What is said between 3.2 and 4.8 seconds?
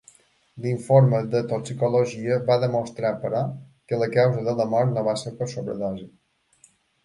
però, que la causa de la